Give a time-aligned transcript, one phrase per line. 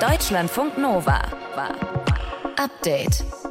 [0.00, 1.20] Deutschlandfunk Nova.
[2.56, 3.49] Update.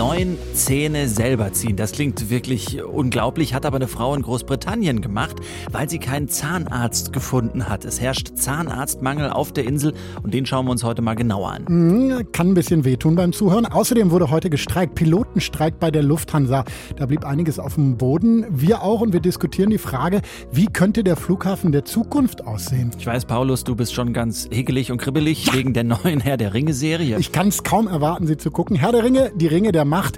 [0.00, 1.76] Neun Zähne selber ziehen.
[1.76, 5.36] Das klingt wirklich unglaublich, hat aber eine Frau in Großbritannien gemacht,
[5.70, 7.84] weil sie keinen Zahnarzt gefunden hat.
[7.84, 11.64] Es herrscht Zahnarztmangel auf der Insel und den schauen wir uns heute mal genauer an.
[11.68, 13.66] Mhm, kann ein bisschen wehtun beim Zuhören.
[13.66, 16.64] Außerdem wurde heute gestreikt, Pilotenstreik bei der Lufthansa.
[16.96, 18.46] Da blieb einiges auf dem Boden.
[18.48, 22.90] Wir auch und wir diskutieren die Frage, wie könnte der Flughafen der Zukunft aussehen?
[22.98, 25.52] Ich weiß, Paulus, du bist schon ganz hickelig und kribbelig ja.
[25.52, 27.18] wegen der neuen Herr der Ringe-Serie.
[27.18, 28.76] Ich kann es kaum erwarten, sie zu gucken.
[28.76, 30.16] Herr der Ringe, die Ringe der macht.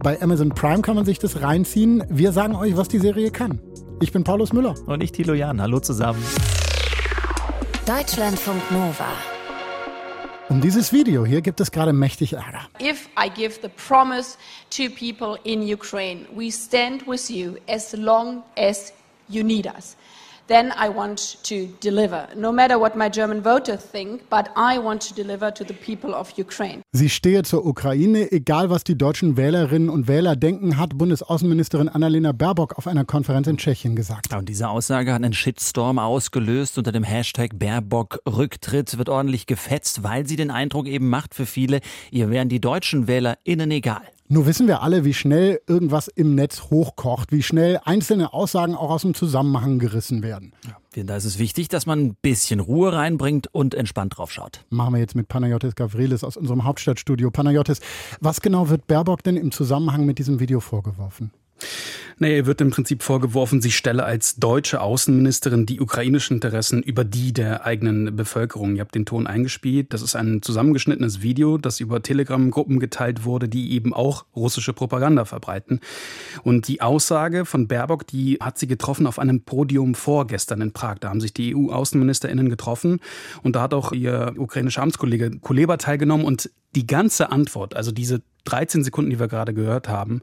[0.00, 2.04] Bei Amazon Prime kann man sich das reinziehen.
[2.08, 3.58] Wir sagen euch, was die Serie kann.
[4.00, 4.74] Ich bin Paulus Müller.
[4.86, 5.60] Und ich Thilo Jan.
[5.60, 6.22] Hallo zusammen.
[7.86, 9.08] Deutschlandfunk Nova.
[10.48, 12.68] Um dieses Video hier gibt es gerade mächtig Ärger.
[12.80, 14.36] If I give the promise
[14.70, 18.92] to people in Ukraine, we stand with you as long as
[19.28, 19.96] you need us
[20.48, 22.28] then I want to deliver.
[22.36, 26.14] No matter what my German voters think, but I want to deliver to the people
[26.14, 26.82] of Ukraine.
[26.92, 32.32] Sie stehe zur Ukraine, egal was die deutschen Wählerinnen und Wähler denken, hat Bundesaußenministerin Annalena
[32.32, 34.32] Baerbock auf einer Konferenz in Tschechien gesagt.
[34.34, 36.78] Und diese Aussage hat einen Shitstorm ausgelöst.
[36.78, 41.46] Unter dem Hashtag Baerbock Rücktritt wird ordentlich gefetzt, weil sie den Eindruck eben macht für
[41.46, 44.02] viele, ihr wären die deutschen WählerInnen egal.
[44.26, 48.88] Nur wissen wir alle, wie schnell irgendwas im Netz hochkocht, wie schnell einzelne Aussagen auch
[48.88, 50.54] aus dem Zusammenhang gerissen werden.
[50.96, 54.64] Ja, da ist es wichtig, dass man ein bisschen Ruhe reinbringt und entspannt drauf schaut.
[54.70, 57.30] Machen wir jetzt mit Panayotis Gavrilis aus unserem Hauptstadtstudio.
[57.30, 57.80] Panayotis,
[58.20, 61.30] was genau wird Baerbock denn im Zusammenhang mit diesem Video vorgeworfen?
[62.18, 67.04] Naja, ihr wird im Prinzip vorgeworfen, sie stelle als deutsche Außenministerin die ukrainischen Interessen über
[67.04, 68.76] die der eigenen Bevölkerung.
[68.76, 69.92] Ihr habt den Ton eingespielt.
[69.92, 75.24] Das ist ein zusammengeschnittenes Video, das über Telegram-Gruppen geteilt wurde, die eben auch russische Propaganda
[75.24, 75.80] verbreiten.
[76.42, 80.98] Und die Aussage von Baerbock, die hat sie getroffen auf einem Podium vorgestern in Prag.
[81.00, 83.00] Da haben sich die EU-AußenministerInnen getroffen
[83.42, 88.22] und da hat auch ihr ukrainischer Amtskollege Kuleba teilgenommen und die ganze Antwort, also diese
[88.44, 90.20] 13 Sekunden, die wir gerade gehört haben,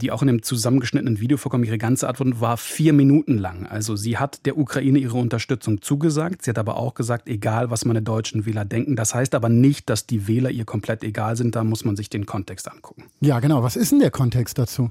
[0.00, 3.66] die auch in dem zusammengeschnittenen Video vorkommen, ihre ganze Antwort war vier Minuten lang.
[3.66, 6.42] Also sie hat der Ukraine ihre Unterstützung zugesagt.
[6.42, 8.96] Sie hat aber auch gesagt, egal was meine deutschen Wähler denken.
[8.96, 11.56] Das heißt aber nicht, dass die Wähler ihr komplett egal sind.
[11.56, 13.04] Da muss man sich den Kontext angucken.
[13.20, 13.62] Ja, genau.
[13.62, 14.90] Was ist denn der Kontext dazu?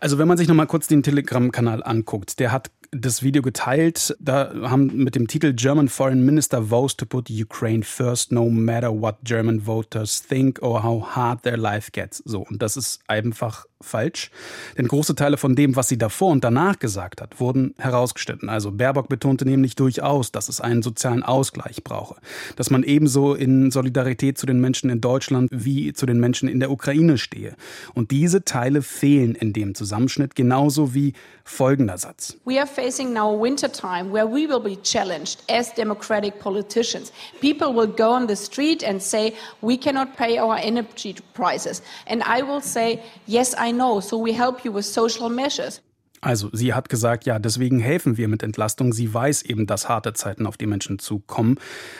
[0.00, 4.16] Also wenn man sich nochmal kurz den Telegram-Kanal anguckt, der hat das Video geteilt.
[4.20, 8.90] Da haben mit dem Titel German Foreign Minister vows to put Ukraine first, no matter
[8.90, 12.22] what German voters think or how hard their life gets.
[12.24, 14.30] So, und das ist einfach falsch.
[14.76, 18.48] Denn große Teile von dem, was sie davor und danach gesagt hat, wurden herausgeschnitten.
[18.48, 22.16] Also Baerbock betonte nämlich durchaus, dass es einen sozialen Ausgleich brauche.
[22.56, 26.60] Dass man ebenso in Solidarität zu den Menschen in Deutschland wie zu den Menschen in
[26.60, 27.54] der Ukraine stehe.
[27.94, 31.12] Und diese Teile fehlen in dem Zusammenschnitt, genauso wie
[31.44, 32.36] folgender Satz.
[32.46, 37.12] We are facing now a winter time where we will be challenged as democratic politicians.
[37.40, 41.82] People will go on the street and say, we cannot pay our energy prices.
[42.06, 45.82] And I will say, yes, I know, so we help you with social measures.
[46.24, 48.94] Also sie hat gesagt, ja, deswegen helfen wir mit Entlastung.
[48.94, 51.58] Sie weiß eben, dass harte Zeiten auf die Menschen zukommen.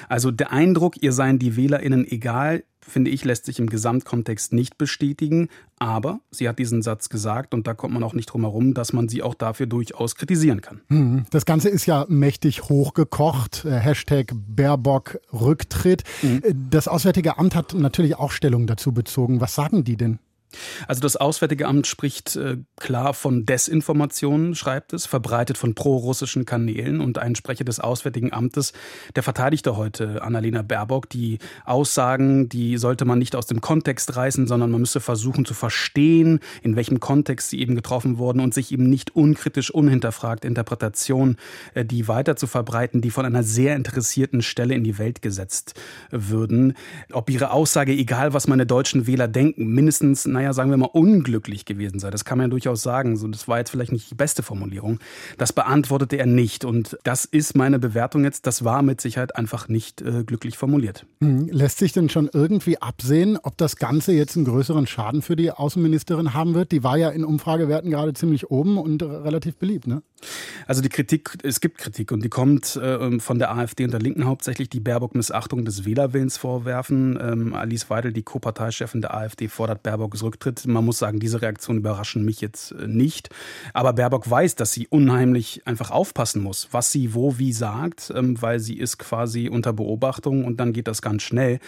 [0.09, 4.79] Also der Eindruck, ihr seien die Wählerinnen egal, finde ich, lässt sich im Gesamtkontext nicht
[4.79, 5.49] bestätigen.
[5.79, 8.95] Aber sie hat diesen Satz gesagt und da kommt man auch nicht drum herum, dass
[8.95, 10.81] man sie auch dafür durchaus kritisieren kann.
[10.89, 13.67] Hm, das Ganze ist ja mächtig hochgekocht.
[13.67, 16.03] Äh, Hashtag Baerbock Rücktritt.
[16.23, 16.43] Mhm.
[16.71, 19.43] Das Auswärtige Amt hat natürlich auch Stellung dazu bezogen.
[19.43, 20.19] Was sagen die denn?
[20.87, 27.01] Also das Auswärtige Amt spricht äh, klar von Desinformationen, schreibt es, verbreitet von prorussischen Kanälen.
[27.01, 28.73] Und ein Sprecher des Auswärtigen Amtes,
[29.17, 31.09] der verteidigte heute Annalena Baerbock.
[31.11, 35.55] Die Aussagen, die sollte man nicht aus dem Kontext reißen, sondern man müsse versuchen zu
[35.55, 41.37] verstehen, in welchem Kontext sie eben getroffen wurden und sich eben nicht unkritisch, unhinterfragt Interpretationen,
[41.75, 45.75] äh, die weiter zu verbreiten, die von einer sehr interessierten Stelle in die Welt gesetzt
[46.11, 46.75] würden.
[47.13, 50.91] Ob ihre Aussage, egal was meine deutschen Wähler denken, mindestens, naja, naja, sagen wir mal,
[50.93, 52.10] unglücklich gewesen sei.
[52.10, 53.16] Das kann man ja durchaus sagen.
[53.16, 55.00] So, das war jetzt vielleicht nicht die beste Formulierung.
[55.38, 56.66] Das beantwortete er nicht.
[56.66, 58.46] Und das ist meine Bewertung jetzt.
[58.46, 61.06] Das war mit Sicherheit einfach nicht äh, glücklich formuliert.
[61.23, 61.49] Hm.
[61.49, 65.50] Lässt sich denn schon irgendwie absehen, ob das Ganze jetzt einen größeren Schaden für die
[65.50, 66.73] Außenministerin haben wird?
[66.73, 70.02] Die war ja in Umfragewerten gerade ziemlich oben und relativ beliebt, ne?
[70.67, 74.00] Also die Kritik, es gibt Kritik und die kommt äh, von der AfD und der
[74.00, 77.19] Linken hauptsächlich, die Baerbock Missachtung des Wählerwillens vorwerfen.
[77.20, 80.67] Ähm, Alice Weidel, die Co-Parteichefin der AfD, fordert Baerbocks Rücktritt zurücktritt.
[80.67, 83.31] Man muss sagen, diese Reaktionen überraschen mich jetzt äh, nicht.
[83.73, 88.41] Aber Baerbock weiß, dass sie unheimlich einfach aufpassen muss, was sie wo wie sagt, ähm,
[88.41, 91.59] weil sie ist quasi unter Beobachtung und dann geht das ganz schnell.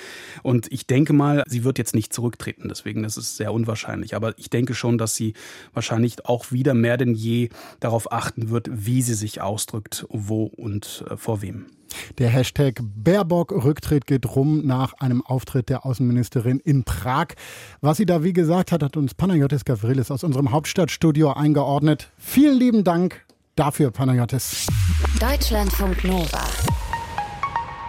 [0.43, 2.69] Und ich denke mal, sie wird jetzt nicht zurücktreten.
[2.69, 4.15] Deswegen das ist sehr unwahrscheinlich.
[4.15, 5.35] Aber ich denke schon, dass sie
[5.73, 11.05] wahrscheinlich auch wieder mehr denn je darauf achten wird, wie sie sich ausdrückt, wo und
[11.11, 11.67] äh, vor wem.
[12.19, 17.29] Der Hashtag Baerbock-Rücktritt geht rum nach einem Auftritt der Außenministerin in Prag.
[17.81, 22.11] Was sie da wie gesagt hat, hat uns Panayotis Gavrilis aus unserem Hauptstadtstudio eingeordnet.
[22.19, 24.67] Vielen lieben Dank dafür, Panayotis.
[25.21, 26.45] Deutschlandfunk Nova.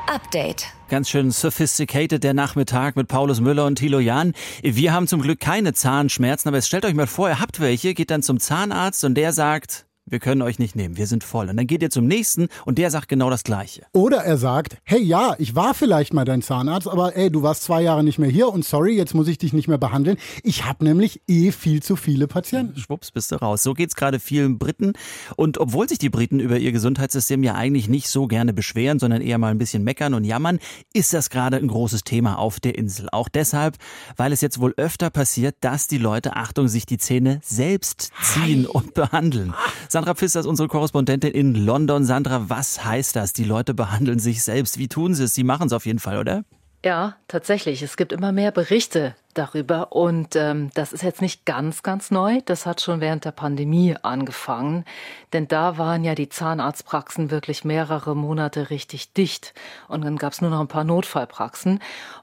[0.07, 0.67] Update.
[0.89, 4.33] Ganz schön sophisticated der Nachmittag mit Paulus Müller und Thilo Jahn.
[4.63, 7.93] Wir haben zum Glück keine Zahnschmerzen, aber jetzt stellt euch mal vor, ihr habt welche,
[7.93, 11.49] geht dann zum Zahnarzt und der sagt, wir können euch nicht nehmen, wir sind voll.
[11.49, 13.83] Und dann geht ihr zum nächsten und der sagt genau das Gleiche.
[13.93, 17.63] Oder er sagt, hey ja, ich war vielleicht mal dein Zahnarzt, aber ey, du warst
[17.63, 20.17] zwei Jahre nicht mehr hier und sorry, jetzt muss ich dich nicht mehr behandeln.
[20.43, 22.79] Ich habe nämlich eh viel zu viele Patienten.
[22.79, 23.63] Schwupps, bist du raus.
[23.63, 24.93] So geht's gerade vielen Briten.
[25.35, 29.21] Und obwohl sich die Briten über ihr Gesundheitssystem ja eigentlich nicht so gerne beschweren, sondern
[29.21, 30.59] eher mal ein bisschen meckern und jammern,
[30.93, 33.09] ist das gerade ein großes Thema auf der Insel.
[33.11, 33.77] Auch deshalb,
[34.15, 38.65] weil es jetzt wohl öfter passiert, dass die Leute, Achtung, sich die Zähne selbst ziehen
[38.65, 39.53] und behandeln.
[39.97, 42.05] Sandra Pfister ist unsere Korrespondentin in London.
[42.05, 43.33] Sandra, was heißt das?
[43.33, 44.77] Die Leute behandeln sich selbst.
[44.77, 45.33] Wie tun sie es?
[45.33, 46.43] Sie machen es auf jeden Fall, oder?
[46.85, 47.81] Ja, tatsächlich.
[47.81, 52.39] Es gibt immer mehr Berichte darüber und ähm, das ist jetzt nicht ganz, ganz neu.
[52.45, 54.85] Das hat schon während der Pandemie angefangen,
[55.33, 59.53] denn da waren ja die Zahnarztpraxen wirklich mehrere Monate richtig dicht
[59.87, 61.79] und dann gab es nur noch ein paar Notfallpraxen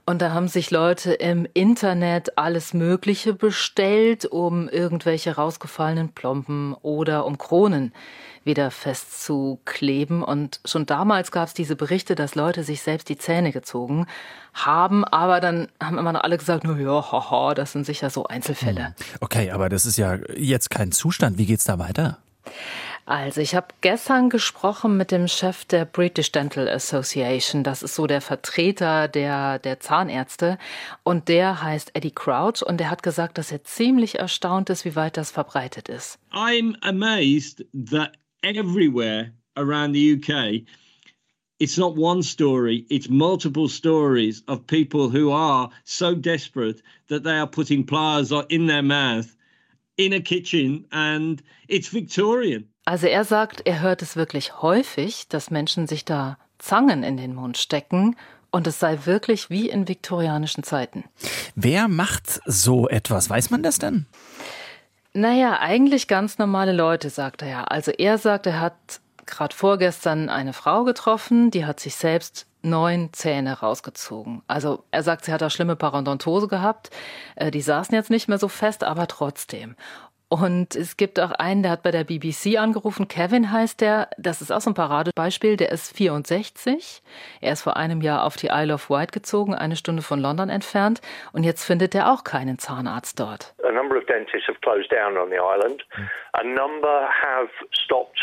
[0.07, 7.27] und da haben sich Leute im Internet alles Mögliche bestellt, um irgendwelche rausgefallenen Plomben oder
[7.27, 7.93] um Kronen
[8.45, 10.23] wieder festzukleben.
[10.23, 14.07] Und schon damals gab es diese Berichte, dass Leute sich selbst die Zähne gezogen
[14.53, 18.25] haben, aber dann haben immer noch alle gesagt, na ja, haha, das sind sicher so
[18.25, 18.87] Einzelfälle.
[18.87, 18.95] Hm.
[19.21, 21.39] Okay, aber das ist ja jetzt kein Zustand.
[21.39, 22.19] Wie geht's da weiter?
[23.07, 27.63] Also ich habe gestern gesprochen mit dem Chef der British Dental Association.
[27.63, 30.59] Das ist so der Vertreter der, der Zahnärzte.
[31.03, 34.97] Und der heißt Eddie Crouch und der hat gesagt, dass er ziemlich erstaunt ist, wie
[34.97, 36.19] weit das verbreitet ist.
[36.33, 38.13] I'm amazed that
[38.45, 40.63] everywhere around the UK,
[41.59, 47.39] it's not one story, it's multiple stories of people who are so desperate that they
[47.39, 49.35] are putting pliers in their mouth
[49.97, 52.69] in a kitchen and it's Victorian.
[52.87, 57.35] Also er sagt, er hört es wirklich häufig, dass Menschen sich da Zangen in den
[57.35, 58.17] Mund stecken
[58.51, 61.05] und es sei wirklich wie in viktorianischen Zeiten.
[61.55, 63.31] Wer macht so etwas?
[63.31, 64.07] Weiß man das denn?
[65.17, 67.65] Naja, eigentlich ganz normale Leute, sagt er ja.
[67.65, 73.13] Also er sagt, er hat gerade vorgestern eine Frau getroffen, die hat sich selbst neun
[73.13, 74.43] Zähne rausgezogen.
[74.49, 76.91] Also er sagt, sie hat da schlimme Parodontose gehabt.
[77.37, 79.77] Äh, die saßen jetzt nicht mehr so fest, aber trotzdem.
[80.29, 84.41] Und es gibt auch einen, der hat bei der BBC angerufen, Kevin heißt der, das
[84.41, 87.03] ist auch so ein Paradebeispiel, der ist 64.
[87.41, 90.49] Er ist vor einem Jahr auf die Isle of Wight gezogen, eine Stunde von London
[90.49, 93.55] entfernt und jetzt findet er auch keinen Zahnarzt dort.
[93.65, 95.85] A number of dentists have closed down on the island.
[96.33, 98.19] A number have stopped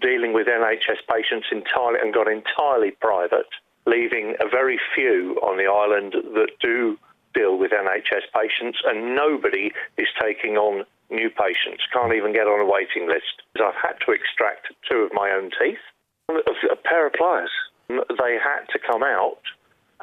[0.00, 3.46] dealing with NHS patients entirely and got entirely private,
[3.84, 6.98] leaving a very few on the island that do
[7.34, 12.60] deal with NHS patients and nobody is taking on new patients, can't even get on
[12.60, 13.42] a waiting list.
[13.56, 15.82] I've had to extract two of my own teeth,
[16.28, 17.50] a pair of pliers.
[17.88, 19.42] They had to come out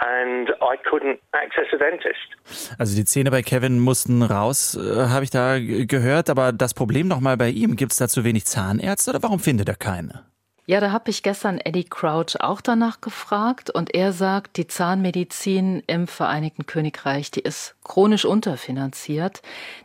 [0.01, 2.77] and I couldn't access a dentist.
[2.79, 6.29] Also die Zähne bei Kevin mussten raus, äh, habe ich da gehört.
[6.29, 9.69] Aber das Problem nochmal bei ihm, gibt es da zu wenig Zahnärzte oder warum findet
[9.69, 10.25] er keine?
[10.65, 15.83] Ja, da habe ich gestern Eddie Crouch auch danach gefragt und er sagt, die Zahnmedizin
[15.87, 19.41] im Vereinigten Königreich, die ist chronisch unterfinanziert.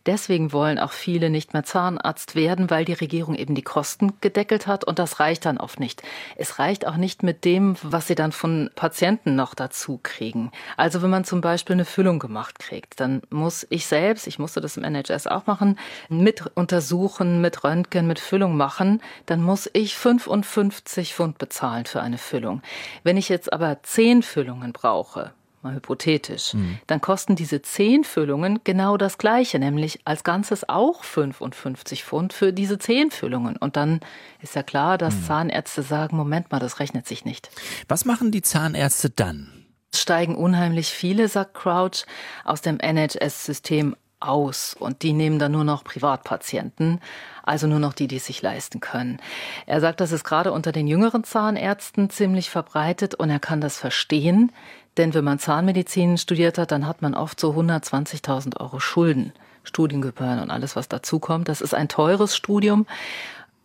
[0.06, 4.66] Deswegen wollen auch viele nicht mehr Zahnarzt werden, weil die Regierung eben die Kosten gedeckelt
[4.66, 6.02] hat und das reicht dann oft nicht.
[6.36, 10.50] Es reicht auch nicht mit dem, was sie dann von Patienten noch dazu kriegen.
[10.76, 14.60] Also wenn man zum Beispiel eine Füllung gemacht kriegt, dann muss ich selbst, ich musste
[14.60, 15.78] das im NHS auch machen,
[16.08, 21.38] mit untersuchen, mit Röntgen, mit Füllung machen, dann muss ich fünf und fünf 50 Pfund
[21.38, 22.62] bezahlen für eine Füllung.
[23.02, 26.78] Wenn ich jetzt aber zehn Füllungen brauche, mal hypothetisch, mhm.
[26.86, 32.52] dann kosten diese zehn Füllungen genau das Gleiche, nämlich als Ganzes auch 55 Pfund für
[32.52, 33.56] diese zehn Füllungen.
[33.56, 34.00] Und dann
[34.40, 35.24] ist ja klar, dass mhm.
[35.24, 37.50] Zahnärzte sagen, Moment mal, das rechnet sich nicht.
[37.88, 39.52] Was machen die Zahnärzte dann?
[39.94, 42.04] Steigen unheimlich viele, sagt Crouch,
[42.44, 47.00] aus dem NHS-System aus und die nehmen dann nur noch Privatpatienten,
[47.42, 49.20] also nur noch die, die es sich leisten können.
[49.66, 53.76] Er sagt, das ist gerade unter den jüngeren Zahnärzten ziemlich verbreitet und er kann das
[53.76, 54.52] verstehen,
[54.98, 59.32] denn wenn man Zahnmedizin studiert hat, dann hat man oft so 120.000 Euro Schulden
[59.64, 61.48] Studiengebühren und alles, was dazukommt.
[61.48, 62.86] Das ist ein teures Studium.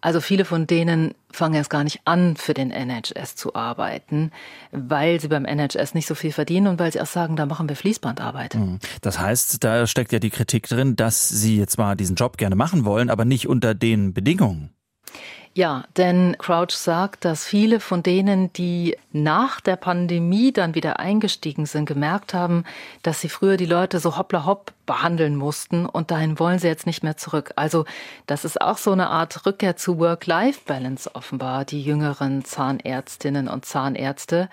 [0.01, 4.31] Also viele von denen fangen erst gar nicht an, für den NHS zu arbeiten,
[4.73, 7.69] weil sie beim NHS nicht so viel verdienen und weil sie auch sagen, da machen
[7.69, 8.55] wir Fließbandarbeit.
[8.55, 8.79] Mhm.
[9.01, 12.57] Das heißt, da steckt ja die Kritik drin, dass sie jetzt mal diesen Job gerne
[12.57, 14.71] machen wollen, aber nicht unter den Bedingungen.
[15.55, 21.67] Ja, denn Crouch sagt, dass viele von denen, die nach der Pandemie dann wieder eingestiegen
[21.67, 22.63] sind, gemerkt haben,
[23.03, 26.87] dass sie früher die Leute so hoppla hopp behandeln mussten und dahin wollen sie jetzt
[26.87, 27.51] nicht mehr zurück.
[27.55, 27.85] Also
[28.25, 34.49] das ist auch so eine Art Rückkehr zu Work-Life-Balance offenbar, die jüngeren Zahnärztinnen und Zahnärzte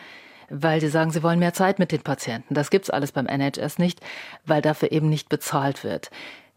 [0.52, 2.54] weil sie sagen, sie wollen mehr Zeit mit den Patienten.
[2.54, 4.00] Das gibt's alles beim NHS nicht,
[4.44, 6.10] weil dafür eben nicht bezahlt wird.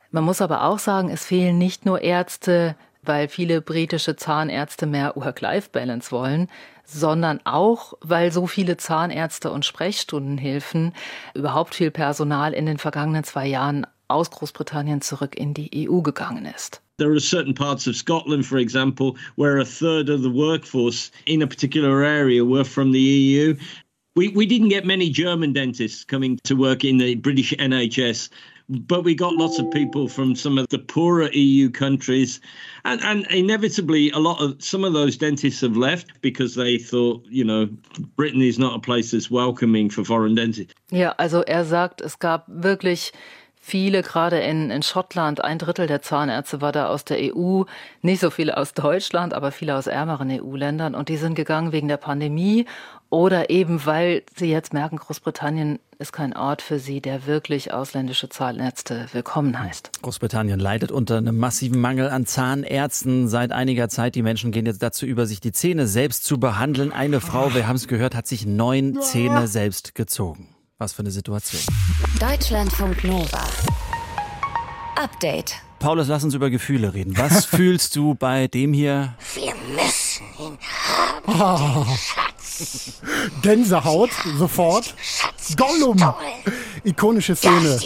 [0.09, 5.13] Man muss aber auch sagen, es fehlen nicht nur Ärzte weil viele britische Zahnärzte mehr
[5.15, 6.47] Work-Life-Balance wollen,
[6.85, 10.93] sondern auch, weil so viele Zahnärzte und Sprechstundenhilfen
[11.33, 16.45] überhaupt viel Personal in den vergangenen zwei Jahren aus Großbritannien zurück in die EU gegangen
[16.45, 16.81] ist.
[16.97, 21.41] There are certain parts of Scotland, for example, where a third of the workforce in
[21.41, 23.55] a particular area were from the EU.
[24.15, 28.29] We, we didn't get many German dentists coming to work in the British NHS
[28.69, 32.39] but we got lots of people from some of the poorer EU countries.
[32.85, 37.25] And, and inevitably, a lot of some of those dentists have left because they thought,
[37.29, 37.67] you know,
[38.15, 40.73] Britain is not a place that's welcoming for foreign dentists.
[40.91, 43.11] Ja, also er sagt, es gab wirklich
[43.63, 47.63] viele, gerade in, in Schottland, ein Drittel der Zahnärzte war da aus der EU,
[48.01, 51.87] nicht so viele aus Deutschland, aber viele aus ärmeren EU-Ländern und die sind gegangen wegen
[51.87, 52.65] der Pandemie
[53.13, 58.27] oder eben, weil sie jetzt merken, Großbritannien ist kein Ort für sie, der wirklich ausländische
[58.27, 60.01] Zahnärzte willkommen heißt.
[60.01, 64.15] Großbritannien leidet unter einem massiven Mangel an Zahnärzten seit einiger Zeit.
[64.15, 66.91] Die Menschen gehen jetzt dazu über, sich die Zähne selbst zu behandeln.
[66.91, 70.49] Eine Frau, wir haben es gehört, hat sich neun Zähne selbst gezogen.
[70.79, 71.61] Was für eine Situation.
[72.19, 73.43] Deutschlandfunk Nova.
[74.95, 75.53] Update.
[75.77, 77.15] Paulus, lass uns über Gefühle reden.
[77.15, 79.13] Was fühlst du bei dem hier?
[79.35, 82.32] Wir müssen ihn haben, oh.
[83.41, 84.93] Gänsehaut, sofort.
[85.57, 85.97] Gollum.
[86.83, 87.79] Ikonische Szene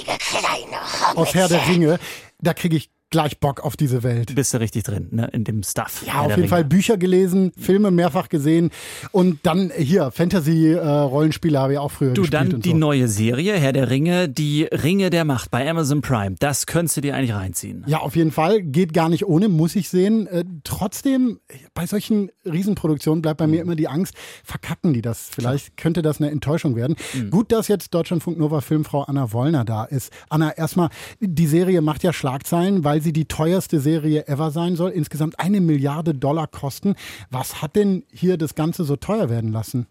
[1.15, 1.99] aus Herr der Ringe.
[2.39, 4.35] Da kriege ich gleich Bock auf diese Welt.
[4.35, 5.29] Bist du richtig drin, ne?
[5.31, 6.03] In dem Stuff.
[6.05, 6.47] Ja, auf jeden Ringe.
[6.47, 8.71] Fall Bücher gelesen, Filme mehrfach gesehen
[9.11, 12.43] und dann hier Fantasy-Rollenspiele äh, habe ich auch früher du, gespielt.
[12.43, 12.77] Du dann die so.
[12.77, 16.35] neue Serie Herr der Ringe, die Ringe der Macht bei Amazon Prime.
[16.39, 17.83] Das könntest du dir eigentlich reinziehen.
[17.87, 18.61] Ja, auf jeden Fall.
[18.61, 20.27] Geht gar nicht ohne, muss ich sehen.
[20.27, 21.39] Äh, trotzdem,
[21.73, 25.29] bei solchen Riesenproduktionen bleibt bei mir immer die Angst, verkacken die das?
[25.31, 26.95] Vielleicht könnte das eine Enttäuschung werden.
[27.13, 27.29] Mhm.
[27.29, 30.11] Gut, dass jetzt Deutschlandfunk Nova Filmfrau Anna Wollner da ist.
[30.29, 34.75] Anna, erstmal, die Serie macht ja Schlagzeilen, weil weil sie die teuerste Serie ever sein
[34.75, 36.95] soll, insgesamt eine Milliarde Dollar kosten.
[37.29, 39.85] Was hat denn hier das Ganze so teuer werden lassen?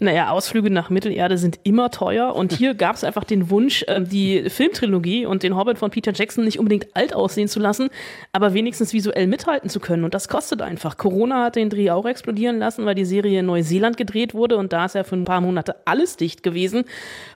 [0.00, 2.34] Naja, Ausflüge nach Mittelerde sind immer teuer.
[2.34, 6.12] Und hier gab es einfach den Wunsch, ähm, die Filmtrilogie und den Hobbit von Peter
[6.12, 7.90] Jackson nicht unbedingt alt aussehen zu lassen,
[8.32, 10.02] aber wenigstens visuell mithalten zu können.
[10.02, 10.96] Und das kostet einfach.
[10.96, 14.72] Corona hat den Dreh auch explodieren lassen, weil die Serie in Neuseeland gedreht wurde und
[14.72, 16.84] da ist ja für ein paar Monate alles dicht gewesen.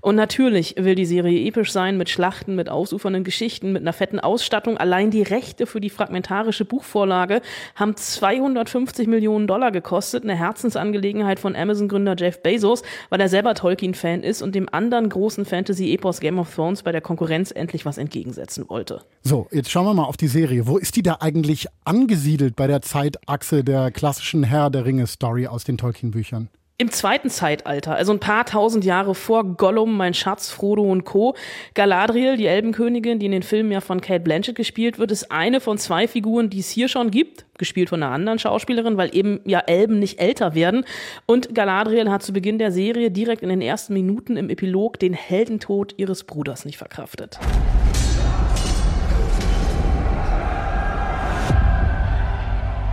[0.01, 4.19] Und natürlich will die Serie episch sein mit Schlachten, mit ausufernden Geschichten, mit einer fetten
[4.19, 4.79] Ausstattung.
[4.79, 7.41] Allein die Rechte für die fragmentarische Buchvorlage
[7.77, 13.55] haben 250 Millionen Dollar gekostet, eine Herzensangelegenheit von Amazon-Gründer Jeff Bezos Bezos, weil er selber
[13.55, 17.99] Tolkien-Fan ist und dem anderen großen Fantasy-Epos Game of Thrones bei der Konkurrenz endlich was
[17.99, 19.03] entgegensetzen wollte.
[19.23, 20.67] So, jetzt schauen wir mal auf die Serie.
[20.67, 25.65] Wo ist die da eigentlich angesiedelt bei der Zeitachse der klassischen Herr der Ringe-Story aus
[25.65, 26.49] den Tolkien-Büchern?
[26.81, 31.35] Im zweiten Zeitalter, also ein paar tausend Jahre vor Gollum, mein Schatz, Frodo und Co.
[31.75, 35.61] Galadriel, die Elbenkönigin, die in den Filmen ja von Kate Blanchett gespielt wird, ist eine
[35.61, 39.41] von zwei Figuren, die es hier schon gibt, gespielt von einer anderen Schauspielerin, weil eben
[39.45, 40.85] ja Elben nicht älter werden.
[41.27, 45.15] Und Galadriel hat zu Beginn der Serie direkt in den ersten Minuten im Epilog den
[45.15, 47.41] Heldentod ihres Bruders nicht verkraftet.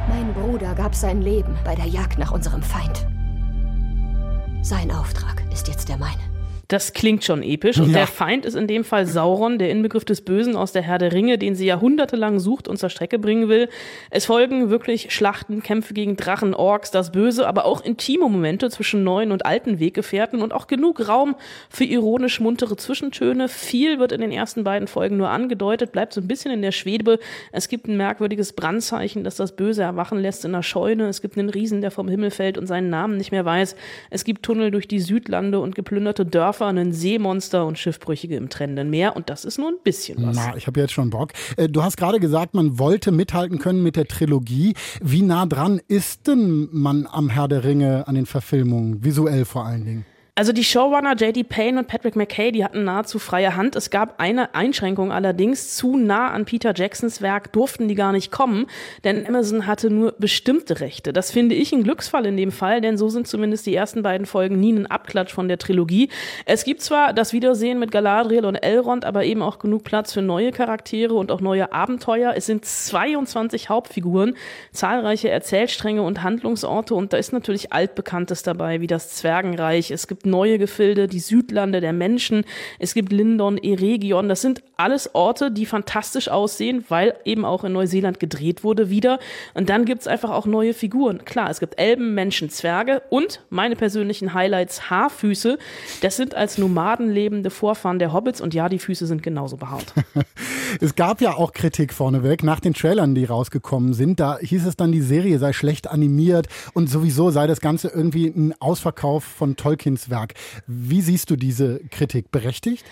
[0.10, 3.06] Mein Bruder gab sein Leben bei der Jagd nach unserem Feind.
[4.66, 6.35] Sein Auftrag ist jetzt der meine.
[6.68, 7.80] Das klingt schon episch.
[7.80, 8.00] Und ja.
[8.00, 11.14] der Feind ist in dem Fall Sauron, der Inbegriff des Bösen aus der Herr der
[11.14, 13.70] Ringe, den sie jahrhundertelang sucht und zur Strecke bringen will.
[14.10, 19.04] Es folgen wirklich Schlachten, Kämpfe gegen Drachen, Orks, das Böse, aber auch intime Momente zwischen
[19.04, 21.36] neuen und alten Weggefährten und auch genug Raum
[21.70, 23.48] für ironisch muntere Zwischentöne.
[23.48, 26.72] Viel wird in den ersten beiden Folgen nur angedeutet, bleibt so ein bisschen in der
[26.72, 27.20] Schwebe.
[27.52, 31.08] Es gibt ein merkwürdiges Brandzeichen, das das Böse erwachen lässt in der Scheune.
[31.08, 33.76] Es gibt einen Riesen, der vom Himmel fällt und seinen Namen nicht mehr weiß.
[34.10, 38.50] Es gibt Tunnel durch die Südlande und geplünderte Dörfer Dörfer, ein Seemonster und Schiffbrüchige im
[38.50, 39.16] trennenden Meer.
[39.16, 40.36] Und das ist nur ein bisschen was.
[40.36, 41.32] Na, ich habe jetzt schon Bock.
[41.58, 44.74] Äh, du hast gerade gesagt, man wollte mithalten können mit der Trilogie.
[45.02, 49.66] Wie nah dran ist denn man am Herr der Ringe an den Verfilmungen, visuell vor
[49.66, 50.06] allen Dingen?
[50.38, 51.46] Also die Showrunner J.D.
[51.46, 53.78] Payne und Patrick McKay, die hatten nahezu freie Hand.
[53.78, 55.78] Es gab eine Einschränkung allerdings.
[55.78, 58.66] Zu nah an Peter Jacksons Werk durften die gar nicht kommen,
[59.06, 61.14] denn Amazon hatte nur bestimmte Rechte.
[61.14, 64.28] Das finde ich ein Glücksfall in dem Fall, denn so sind zumindest die ersten beiden
[64.28, 66.10] Folgen nie ein Abklatsch von der Trilogie.
[66.44, 70.22] Es gibt zwar das Wiedersehen mit Galadriel und Elrond, aber eben auch genug Platz für
[70.22, 72.34] neue Charaktere und auch neue Abenteuer.
[72.36, 74.36] Es sind 22 Hauptfiguren,
[74.74, 79.92] zahlreiche Erzählstränge und Handlungsorte und da ist natürlich altbekanntes dabei, wie das Zwergenreich.
[79.92, 82.44] Es gibt neue Gefilde, die Südlande der Menschen.
[82.80, 84.30] Es gibt Lindon, Eregion.
[84.30, 89.20] Das sind alles Orte, die fantastisch aussehen, weil eben auch in Neuseeland gedreht wurde wieder.
[89.54, 91.24] Und dann gibt's einfach auch neue Figuren.
[91.26, 95.58] Klar, es gibt Elben, Menschen, Zwerge und meine persönlichen Highlights Haarfüße.
[96.02, 99.94] Das sind als Nomaden lebende Vorfahren der Hobbits und ja, die Füße sind genauso behaart.
[100.82, 104.20] es gab ja auch Kritik vorneweg nach den Trailern, die rausgekommen sind.
[104.20, 108.28] Da hieß es dann, die Serie sei schlecht animiert und sowieso sei das Ganze irgendwie
[108.28, 110.34] ein Ausverkauf von Tolkiens Werk.
[110.68, 112.32] Wie siehst du diese Kritik?
[112.32, 112.84] Berechtigt?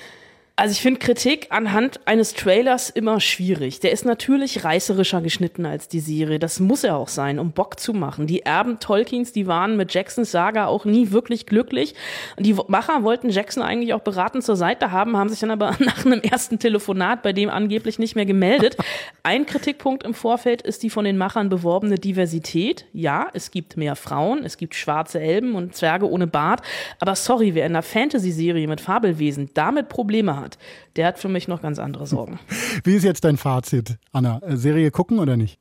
[0.55, 3.79] Also ich finde Kritik anhand eines Trailers immer schwierig.
[3.79, 6.37] Der ist natürlich reißerischer geschnitten als die Serie.
[6.37, 8.27] Das muss er auch sein, um Bock zu machen.
[8.27, 11.95] Die Erben Tolkiens, die waren mit Jacksons Saga auch nie wirklich glücklich.
[12.37, 16.05] Die Macher wollten Jackson eigentlich auch beratend zur Seite haben, haben sich dann aber nach
[16.05, 18.77] einem ersten Telefonat bei dem angeblich nicht mehr gemeldet.
[19.23, 22.85] Ein Kritikpunkt im Vorfeld ist die von den Machern beworbene Diversität.
[22.93, 26.61] Ja, es gibt mehr Frauen, es gibt schwarze Elben und Zwerge ohne Bart.
[26.99, 30.57] Aber sorry, wer in einer Fantasy-Serie mit Fabelwesen damit Probleme hat, hat,
[30.95, 32.39] der hat für mich noch ganz andere Sorgen.
[32.83, 34.39] Wie ist jetzt dein Fazit, Anna?
[34.43, 35.59] Äh, Serie gucken oder nicht?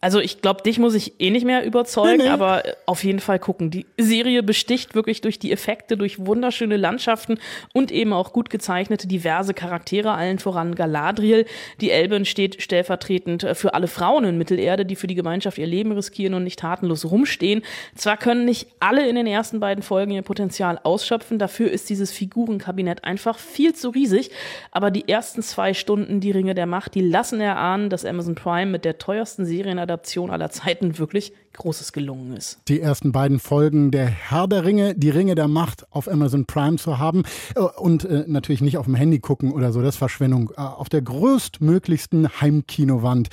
[0.00, 2.28] Also ich glaube, dich muss ich eh nicht mehr überzeugen, nee, nee.
[2.28, 3.70] aber auf jeden Fall gucken.
[3.70, 7.38] Die Serie besticht wirklich durch die Effekte, durch wunderschöne Landschaften
[7.72, 11.46] und eben auch gut gezeichnete diverse Charaktere, allen voran Galadriel.
[11.80, 15.90] Die Elben steht stellvertretend für alle Frauen in Mittelerde, die für die Gemeinschaft ihr Leben
[15.90, 17.62] riskieren und nicht tatenlos rumstehen.
[17.96, 22.12] Zwar können nicht alle in den ersten beiden Folgen ihr Potenzial ausschöpfen, dafür ist dieses
[22.12, 24.30] Figurenkabinett einfach viel zu riesig,
[24.70, 28.70] aber die ersten zwei Stunden, die Ringe der Macht, die lassen erahnen, dass Amazon Prime
[28.70, 32.60] mit der teuersten Serien Adaption aller Zeiten wirklich Großes gelungen ist.
[32.68, 36.76] Die ersten beiden Folgen der Herr der Ringe, die Ringe der Macht auf Amazon Prime
[36.76, 37.22] zu haben
[37.54, 40.50] äh, und äh, natürlich nicht auf dem Handy gucken oder so, das ist Verschwendung.
[40.56, 43.28] Äh, auf der größtmöglichsten Heimkinowand.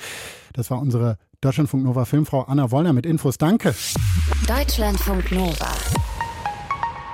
[0.54, 3.36] Das war unsere Deutschlandfunk Nova Filmfrau Anna Wollner mit Infos.
[3.38, 3.74] Danke.
[4.48, 5.68] Deutschlandfunk Nova.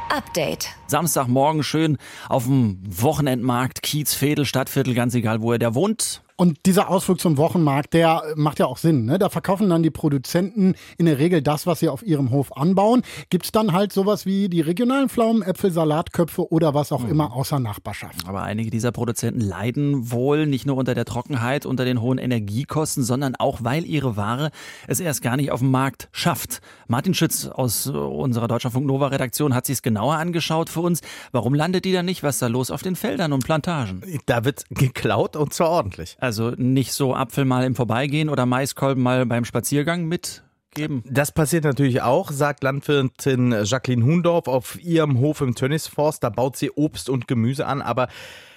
[0.09, 0.69] Update.
[0.87, 1.97] Samstagmorgen schön
[2.29, 6.23] auf dem Wochenendmarkt, Kiez, Veedel, Stadtviertel, ganz egal, wo er da wohnt.
[6.43, 9.05] Und dieser Ausflug zum Wochenmarkt, der macht ja auch Sinn.
[9.05, 9.17] Ne?
[9.17, 13.03] Da verkaufen dann die Produzenten in der Regel das, was sie auf ihrem Hof anbauen.
[13.31, 17.11] Gibt es dann halt sowas wie die regionalen Pflaumen, Äpfel, Salatköpfe oder was auch mhm.
[17.11, 18.27] immer außer Nachbarschaft.
[18.27, 23.05] Aber einige dieser Produzenten leiden wohl nicht nur unter der Trockenheit, unter den hohen Energiekosten,
[23.05, 24.51] sondern auch, weil ihre Ware
[24.89, 26.61] es erst gar nicht auf dem Markt schafft.
[26.89, 31.03] Martin Schütz aus unserer Deutschlandfunk Nova Redaktion hat sich es genauer angeschaut für uns.
[31.31, 32.25] Warum landet die da nicht?
[32.25, 34.03] Was ist da los auf den Feldern und Plantagen?
[34.27, 36.17] Da wird geklaut und zwar ordentlich.
[36.19, 41.03] Also nicht so Apfel mal im Vorbeigehen oder Maiskolben mal beim Spaziergang mitgeben.
[41.07, 46.23] Das passiert natürlich auch, sagt Landwirtin Jacqueline Hundorf auf ihrem Hof im Tönnisforst.
[46.25, 48.09] Da baut sie Obst und Gemüse an, aber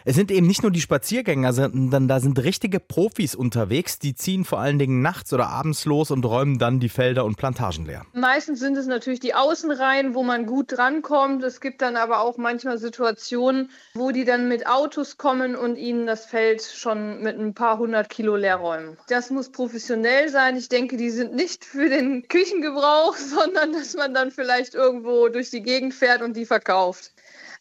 [0.07, 3.97] es sind eben nicht nur die Spaziergänger, sondern da sind richtige Profis unterwegs.
[3.97, 7.37] Die ziehen vor allen Dingen nachts oder abends los und räumen dann die Felder und
[7.37, 8.05] Plantagen leer.
[8.13, 11.41] Meistens sind es natürlich die Außenreihen, wo man gut drankommt.
[11.43, 16.05] Es gibt dann aber auch manchmal Situationen, wo die dann mit Autos kommen und ihnen
[16.05, 18.97] das Feld schon mit ein paar hundert Kilo leer räumen.
[19.09, 20.55] Das muss professionell sein.
[20.55, 25.49] Ich denke, die sind nicht für den Küchengebrauch, sondern dass man dann vielleicht irgendwo durch
[25.49, 27.14] die Gegend fährt und die verkauft.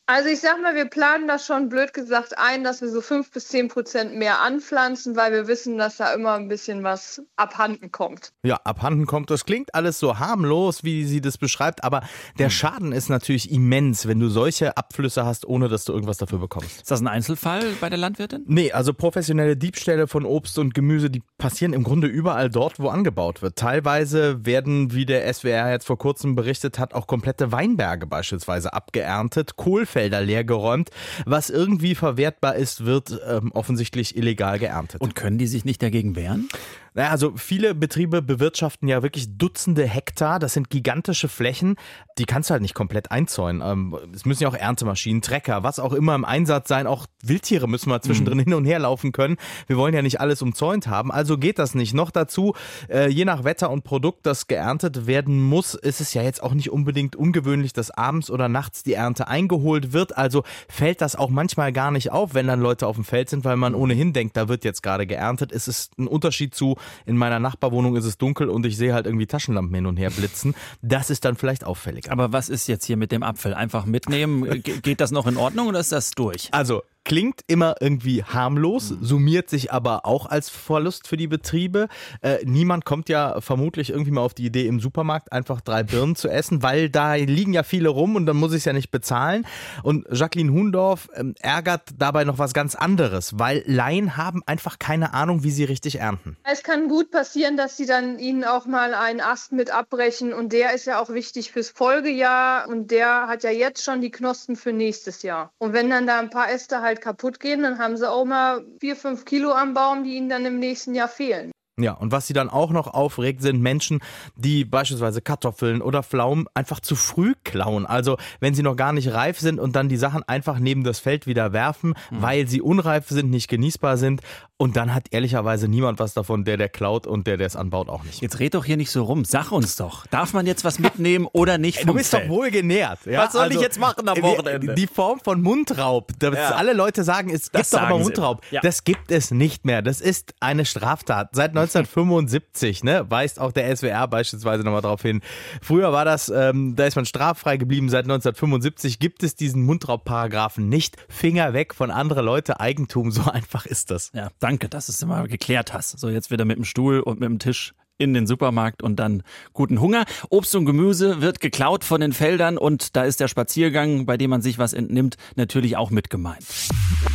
[0.06, 3.30] Also ich sag mal, wir planen das schon blöd gesagt ein, dass wir so fünf
[3.30, 7.90] bis zehn Prozent mehr anpflanzen, weil wir wissen, dass da immer ein bisschen was abhanden
[7.90, 8.32] kommt.
[8.42, 9.30] Ja, abhanden kommt.
[9.30, 12.02] Das klingt alles so harmlos, wie sie das beschreibt, aber
[12.38, 12.50] der hm.
[12.50, 16.82] Schaden ist natürlich immens, wenn du solche Abflüsse hast, ohne dass du irgendwas dafür bekommst.
[16.82, 18.44] Ist das ein Einzelfall bei der Landwirtin?
[18.46, 22.90] Nee, also professionelle Diebstähle von Obst und Gemüse, die passieren im Grunde überall dort, wo
[22.90, 23.56] angebaut wird.
[23.56, 29.56] Teilweise werden, wie der SWR jetzt vor kurzem berichtet hat, auch komplette Weinberge beispielsweise abgeerntet.
[29.56, 30.90] Kohl Felder leergeräumt.
[31.24, 35.00] Was irgendwie verwertbar ist, wird ähm, offensichtlich illegal geerntet.
[35.00, 36.48] Und können die sich nicht dagegen wehren?
[36.96, 40.38] Naja, also viele Betriebe bewirtschaften ja wirklich Dutzende Hektar.
[40.38, 41.74] Das sind gigantische Flächen.
[42.18, 43.62] Die kannst du halt nicht komplett einzäunen.
[43.64, 46.86] Ähm, es müssen ja auch Erntemaschinen, Trecker, was auch immer im Einsatz sein.
[46.86, 48.44] Auch Wildtiere müssen mal zwischendrin mhm.
[48.44, 49.38] hin und her laufen können.
[49.66, 51.10] Wir wollen ja nicht alles umzäunt haben.
[51.10, 51.94] Also geht das nicht.
[51.94, 52.54] Noch dazu,
[52.88, 56.54] äh, je nach Wetter und Produkt, das geerntet werden muss, ist es ja jetzt auch
[56.54, 60.16] nicht unbedingt ungewöhnlich, dass abends oder nachts die Ernte eingeholt wird.
[60.16, 63.44] Also fällt das auch manchmal gar nicht auf, wenn dann Leute auf dem Feld sind,
[63.44, 65.50] weil man ohnehin denkt, da wird jetzt gerade geerntet.
[65.50, 66.76] Es ist ein Unterschied zu
[67.06, 70.10] in meiner Nachbarwohnung ist es dunkel und ich sehe halt irgendwie Taschenlampen hin und her
[70.10, 70.54] blitzen.
[70.82, 72.10] Das ist dann vielleicht auffällig.
[72.10, 73.54] Aber was ist jetzt hier mit dem Apfel?
[73.54, 74.62] Einfach mitnehmen?
[74.62, 76.48] Geht das noch in Ordnung oder ist das durch?
[76.52, 79.04] Also Klingt immer irgendwie harmlos, mhm.
[79.04, 81.88] summiert sich aber auch als Verlust für die Betriebe.
[82.22, 86.16] Äh, niemand kommt ja vermutlich irgendwie mal auf die Idee, im Supermarkt einfach drei Birnen
[86.16, 88.90] zu essen, weil da liegen ja viele rum und dann muss ich es ja nicht
[88.90, 89.46] bezahlen.
[89.82, 95.12] Und Jacqueline Hundorf ähm, ärgert dabei noch was ganz anderes, weil Laien haben einfach keine
[95.12, 96.36] Ahnung, wie sie richtig ernten.
[96.44, 100.52] Es kann gut passieren, dass sie dann ihnen auch mal einen Ast mit abbrechen und
[100.52, 104.56] der ist ja auch wichtig fürs Folgejahr und der hat ja jetzt schon die Knospen
[104.56, 105.52] für nächstes Jahr.
[105.58, 108.24] Und wenn dann da ein paar Äste halt halt kaputt gehen, dann haben sie auch
[108.24, 111.53] mal vier, fünf Kilo am Baum, die ihnen dann im nächsten Jahr fehlen.
[111.76, 113.98] Ja, und was sie dann auch noch aufregt, sind Menschen,
[114.36, 117.84] die beispielsweise Kartoffeln oder Pflaumen einfach zu früh klauen.
[117.84, 121.00] Also wenn sie noch gar nicht reif sind und dann die Sachen einfach neben das
[121.00, 122.22] Feld wieder werfen, mhm.
[122.22, 124.20] weil sie unreif sind, nicht genießbar sind.
[124.56, 127.88] Und dann hat ehrlicherweise niemand was davon, der der klaut und der der es anbaut
[127.88, 128.22] auch nicht.
[128.22, 129.24] Jetzt red doch hier nicht so rum.
[129.24, 132.26] Sag uns doch, darf man jetzt was mitnehmen oder nicht vom Du bist Feld?
[132.26, 133.00] doch wohl genährt.
[133.04, 133.24] Ja?
[133.24, 134.76] Was soll also, ich jetzt machen am Wochenende?
[134.76, 136.50] Die Form von Mundraub, dass ja.
[136.50, 138.42] alle Leute sagen, es das gibt doch aber Mundraub.
[138.52, 138.60] Ja.
[138.60, 139.82] Das gibt es nicht mehr.
[139.82, 141.30] Das ist eine Straftat.
[141.32, 145.20] Seit 1975 ne, weist auch der SWR beispielsweise nochmal darauf hin.
[145.62, 147.88] Früher war das, ähm, da ist man straffrei geblieben.
[147.88, 150.96] Seit 1975 gibt es diesen Mundraubparagraphen nicht.
[151.08, 153.10] Finger weg von anderen Leute Eigentum.
[153.10, 154.10] So einfach ist das.
[154.14, 154.28] Ja.
[154.40, 155.98] Danke, dass du es immer geklärt hast.
[155.98, 159.22] So, jetzt wieder mit dem Stuhl und mit dem Tisch in den Supermarkt und dann
[159.52, 160.04] guten Hunger.
[160.28, 164.30] Obst und Gemüse wird geklaut von den Feldern und da ist der Spaziergang, bei dem
[164.30, 166.44] man sich was entnimmt, natürlich auch mit gemeint.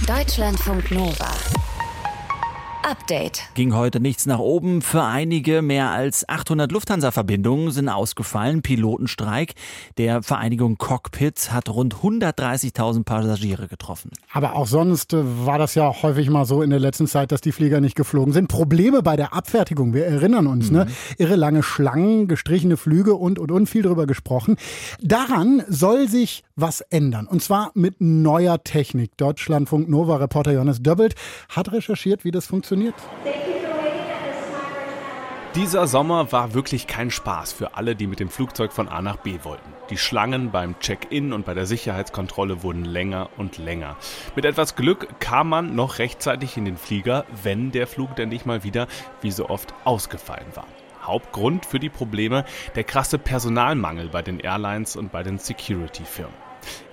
[0.08, 1.32] Deutschlandfunk Nova.
[2.84, 3.44] Update.
[3.56, 4.82] Ging heute nichts nach oben.
[4.82, 8.62] Für einige mehr als 800 Lufthansa-Verbindungen sind ausgefallen.
[8.62, 9.54] Pilotenstreik
[9.98, 14.12] der Vereinigung Cockpit hat rund 130.000 Passagiere getroffen.
[14.32, 17.42] Aber auch sonst äh, war das ja häufig mal so in der letzten Zeit, dass
[17.42, 18.48] die Flieger nicht geflogen sind.
[18.48, 19.94] Probleme bei der Abfertigung.
[19.94, 20.86] Wir erinnern uns, ne?
[20.86, 20.89] mhm.
[20.89, 20.96] ne?
[21.18, 24.56] Irre lange Schlangen, gestrichene Flüge und, und, und viel drüber gesprochen.
[25.02, 27.28] Daran soll sich was ändern.
[27.28, 29.17] Und zwar mit neuer Technik.
[29.17, 31.15] Deutschlandfunk Nova Reporter Johannes Döbbelt
[31.50, 32.95] hat recherchiert, wie das funktioniert.
[35.56, 39.17] Dieser Sommer war wirklich kein Spaß für alle, die mit dem Flugzeug von A nach
[39.17, 39.74] B wollten.
[39.89, 43.98] Die Schlangen beim Check-in und bei der Sicherheitskontrolle wurden länger und länger.
[44.36, 48.45] Mit etwas Glück kam man noch rechtzeitig in den Flieger, wenn der Flug denn nicht
[48.45, 48.88] mal wieder,
[49.22, 50.67] wie so oft, ausgefallen war.
[51.02, 52.45] Hauptgrund für die Probleme
[52.76, 56.49] der krasse Personalmangel bei den Airlines und bei den Security-Firmen.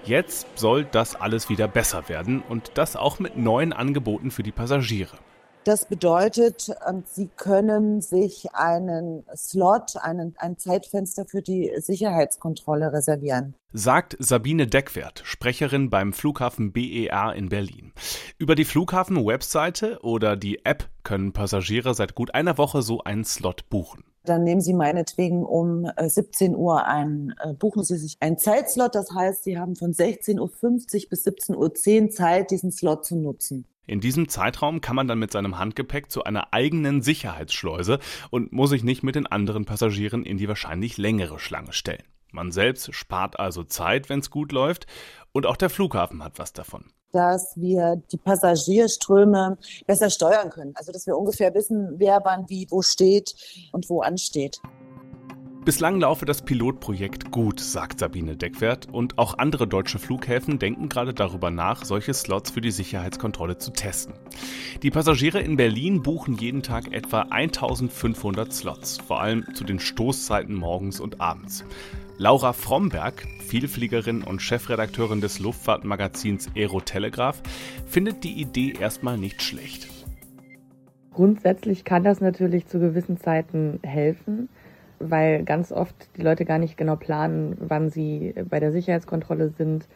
[0.06, 4.52] Jetzt soll das alles wieder besser werden und das auch mit neuen Angeboten für die
[4.52, 5.18] Passagiere.
[5.64, 13.56] Das bedeutet, ähm, Sie können sich einen Slot, einen, ein Zeitfenster für die Sicherheitskontrolle reservieren.
[13.72, 17.92] Sagt Sabine Deckwert, Sprecherin beim Flughafen BER in Berlin.
[18.38, 23.68] Über die Flughafen-Webseite oder die App können Passagiere seit gut einer Woche so einen Slot
[23.68, 24.04] buchen.
[24.28, 28.94] Dann nehmen Sie meinetwegen um 17 äh, Uhr ein, äh, buchen Sie sich einen Zeitslot.
[28.94, 33.66] Das heißt, Sie haben von 16.50 Uhr bis 17.10 Uhr Zeit, diesen Slot zu nutzen.
[33.86, 38.70] In diesem Zeitraum kann man dann mit seinem Handgepäck zu einer eigenen Sicherheitsschleuse und muss
[38.70, 42.02] sich nicht mit den anderen Passagieren in die wahrscheinlich längere Schlange stellen.
[42.32, 44.86] Man selbst spart also Zeit, wenn es gut läuft,
[45.32, 46.86] und auch der Flughafen hat was davon.
[47.16, 50.74] Dass wir die Passagierströme besser steuern können.
[50.76, 53.34] Also dass wir ungefähr wissen, wer wann wie wo steht
[53.72, 54.60] und wo ansteht.
[55.64, 61.14] Bislang laufe das Pilotprojekt gut, sagt Sabine Deckwert, und auch andere deutsche Flughäfen denken gerade
[61.14, 64.14] darüber nach, solche Slots für die Sicherheitskontrolle zu testen.
[64.82, 70.54] Die Passagiere in Berlin buchen jeden Tag etwa 1500 Slots, vor allem zu den Stoßzeiten
[70.54, 71.64] morgens und abends.
[72.18, 77.42] Laura Fromberg, Vielfliegerin und Chefredakteurin des Luftfahrtmagazins Aero Telegraph,
[77.86, 79.88] findet die Idee erstmal nicht schlecht.
[81.12, 84.48] Grundsätzlich kann das natürlich zu gewissen Zeiten helfen
[84.98, 89.88] weil ganz oft die Leute gar nicht genau planen, wann sie bei der Sicherheitskontrolle sind.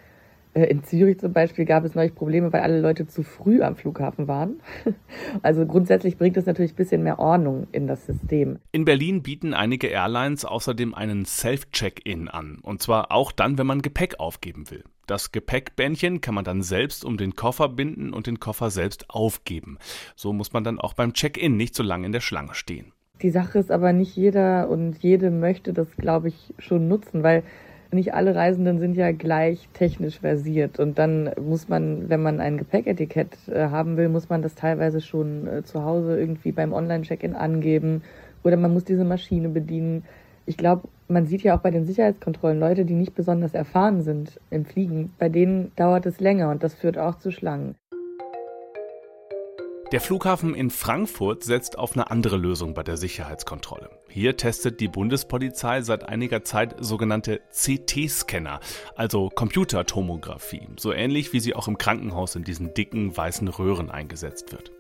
[0.54, 3.76] Äh, in Zürich zum Beispiel gab es neulich Probleme, weil alle Leute zu früh am
[3.76, 4.60] Flughafen waren.
[5.42, 8.58] Also grundsätzlich bringt es natürlich ein bisschen mehr Ordnung in das System.
[8.72, 12.58] In Berlin bieten einige Airlines außerdem einen Self-Check-In an.
[12.62, 14.84] Und zwar auch dann, wenn man Gepäck aufgeben will.
[15.06, 19.78] Das Gepäckbändchen kann man dann selbst um den Koffer binden und den Koffer selbst aufgeben.
[20.14, 22.92] So muss man dann auch beim Check-In nicht so lange in der Schlange stehen.
[23.22, 27.42] Die Sache ist aber nicht jeder und jede möchte das, glaube ich, schon nutzen, weil
[27.92, 30.79] nicht alle Reisenden sind ja gleich technisch versiert.
[30.79, 35.00] Und dann muss man, wenn man ein Gepäcketikett äh, haben will, muss man das teilweise
[35.00, 38.03] schon äh, zu Hause irgendwie beim Online-Check-In angeben
[38.42, 40.05] oder man muss diese Maschine bedienen.
[40.46, 44.40] Ich glaube, man sieht ja auch bei den Sicherheitskontrollen Leute, die nicht besonders erfahren sind
[44.50, 45.12] im Fliegen.
[45.18, 47.74] Bei denen dauert es länger und das führt auch zu Schlangen.
[49.92, 53.90] Der Flughafen in Frankfurt setzt auf eine andere Lösung bei der Sicherheitskontrolle.
[54.09, 58.61] Hier testet die Bundespolizei seit einiger Zeit sogenannte CT-Scanner,
[58.94, 64.53] also Computertomographie, so ähnlich wie sie auch im Krankenhaus in diesen dicken weißen Röhren eingesetzt
[64.53, 64.70] wird.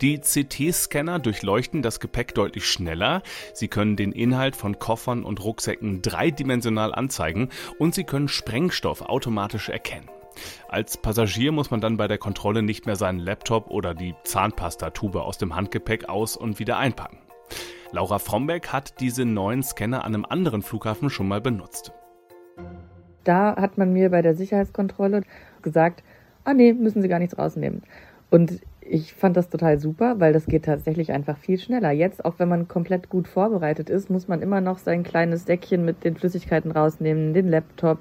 [0.00, 6.00] Die CT-Scanner durchleuchten das Gepäck deutlich schneller, sie können den Inhalt von Koffern und Rucksäcken
[6.00, 10.08] dreidimensional anzeigen und sie können Sprengstoff automatisch erkennen.
[10.68, 15.22] Als Passagier muss man dann bei der Kontrolle nicht mehr seinen Laptop oder die Zahnpastatube
[15.22, 17.18] aus dem Handgepäck aus und wieder einpacken.
[17.92, 21.92] Laura Frombeck hat diese neuen Scanner an einem anderen Flughafen schon mal benutzt.
[23.24, 25.22] Da hat man mir bei der Sicherheitskontrolle
[25.62, 26.02] gesagt,
[26.44, 27.82] ah nee, müssen Sie gar nichts rausnehmen.
[28.30, 31.90] Und ich fand das total super, weil das geht tatsächlich einfach viel schneller.
[31.90, 35.84] Jetzt, auch wenn man komplett gut vorbereitet ist, muss man immer noch sein kleines Säckchen
[35.84, 37.98] mit den Flüssigkeiten rausnehmen, den Laptop,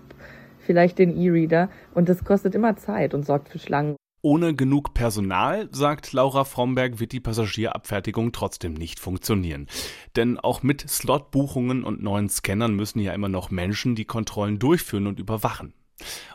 [0.66, 3.96] vielleicht den E-Reader und das kostet immer Zeit und sorgt für Schlangen.
[4.22, 9.68] Ohne genug Personal, sagt Laura Fromberg, wird die Passagierabfertigung trotzdem nicht funktionieren.
[10.16, 15.06] Denn auch mit Slotbuchungen und neuen Scannern müssen ja immer noch Menschen die Kontrollen durchführen
[15.06, 15.76] und überwachen.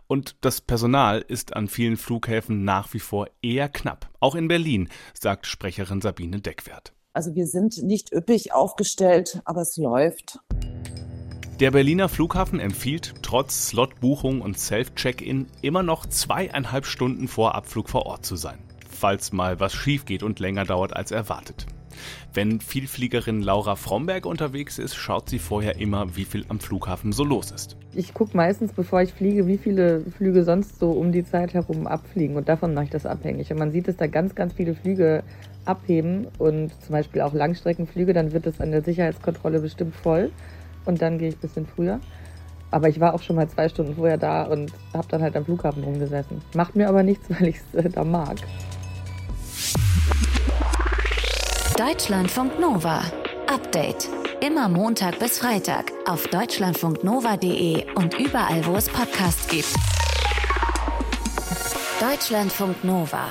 [0.07, 4.09] Und das Personal ist an vielen Flughäfen nach wie vor eher knapp.
[4.21, 6.93] Auch in Berlin, sagt Sprecherin Sabine Deckwert.
[7.13, 10.39] Also wir sind nicht üppig aufgestellt, aber es läuft.
[11.61, 18.07] Der Berliner Flughafen empfiehlt trotz Slotbuchung und Self-Check-In immer noch zweieinhalb Stunden vor Abflug vor
[18.07, 18.57] Ort zu sein,
[18.89, 21.67] falls mal was schief geht und länger dauert als erwartet.
[22.33, 27.25] Wenn Vielfliegerin Laura Fromberg unterwegs ist, schaut sie vorher immer, wie viel am Flughafen so
[27.25, 27.77] los ist.
[27.95, 31.87] Ich gucke meistens, bevor ich fliege, wie viele Flüge sonst so um die Zeit herum
[31.87, 33.53] abfliegen und davon mache ich das abhängig.
[33.53, 35.25] Und man sieht, dass da ganz, ganz viele Flüge
[35.67, 40.31] abheben und zum Beispiel auch Langstreckenflüge, dann wird es an der Sicherheitskontrolle bestimmt voll
[40.85, 42.01] und dann gehe ich ein bisschen früher.
[42.71, 45.45] Aber ich war auch schon mal zwei Stunden vorher da und habe dann halt am
[45.45, 46.41] Flughafen rumgesessen.
[46.55, 48.37] Macht mir aber nichts, weil ich es äh, da mag.
[51.77, 53.03] Deutschlandfunk Nova.
[53.53, 54.09] Update.
[54.41, 59.75] Immer Montag bis Freitag auf deutschlandfunknova.de und überall, wo es Podcasts gibt.
[62.01, 63.27] Deutschlandfunk Nova.